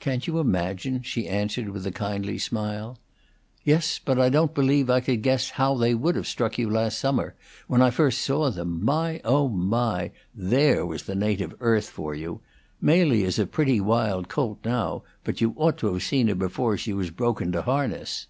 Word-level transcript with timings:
"Can't 0.00 0.26
you 0.26 0.40
imagine?" 0.40 1.02
she 1.02 1.28
answered, 1.28 1.68
with 1.68 1.86
a 1.86 1.92
kindly, 1.92 2.36
smile. 2.36 2.98
"Yes; 3.62 4.00
but 4.04 4.18
I 4.18 4.28
don't 4.28 4.54
believe 4.56 4.90
I 4.90 4.98
could 4.98 5.22
guess 5.22 5.50
how 5.50 5.76
they 5.76 5.94
would 5.94 6.16
have 6.16 6.26
struck 6.26 6.58
you 6.58 6.68
last 6.68 6.98
summer 6.98 7.36
when 7.68 7.80
I 7.80 7.90
first 7.90 8.22
saw 8.22 8.50
them. 8.50 8.84
My! 8.84 9.20
oh 9.24 9.48
my! 9.48 10.10
there 10.34 10.84
was 10.84 11.04
the 11.04 11.14
native 11.14 11.54
earth 11.60 11.88
for 11.88 12.12
you. 12.12 12.40
Mely 12.80 13.22
is 13.22 13.38
a 13.38 13.46
pretty 13.46 13.80
wild 13.80 14.28
colt 14.28 14.58
now, 14.64 15.04
but 15.22 15.40
you 15.40 15.54
ought 15.56 15.78
to 15.78 15.92
have 15.92 16.02
seen 16.02 16.26
her 16.26 16.34
before 16.34 16.76
she 16.76 16.92
was 16.92 17.12
broken 17.12 17.52
to 17.52 17.62
harness. 17.62 18.26